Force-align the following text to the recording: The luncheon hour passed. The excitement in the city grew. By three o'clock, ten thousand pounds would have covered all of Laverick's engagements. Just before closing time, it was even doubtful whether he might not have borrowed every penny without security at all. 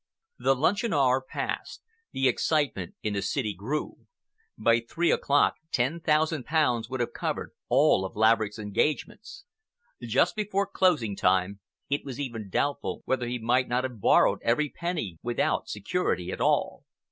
The 0.39 0.55
luncheon 0.55 0.95
hour 0.95 1.21
passed. 1.21 1.83
The 2.11 2.27
excitement 2.27 2.95
in 3.03 3.13
the 3.13 3.21
city 3.21 3.53
grew. 3.53 4.07
By 4.57 4.79
three 4.79 5.11
o'clock, 5.11 5.57
ten 5.71 5.99
thousand 5.99 6.45
pounds 6.45 6.89
would 6.89 6.99
have 7.01 7.13
covered 7.13 7.51
all 7.69 8.03
of 8.03 8.15
Laverick's 8.15 8.57
engagements. 8.57 9.45
Just 10.01 10.35
before 10.35 10.65
closing 10.65 11.15
time, 11.15 11.59
it 11.87 12.03
was 12.03 12.19
even 12.19 12.49
doubtful 12.49 13.03
whether 13.05 13.27
he 13.27 13.37
might 13.37 13.67
not 13.67 13.83
have 13.83 14.01
borrowed 14.01 14.39
every 14.41 14.69
penny 14.69 15.19
without 15.21 15.69
security 15.69 16.31
at 16.31 16.41
all. 16.41 16.83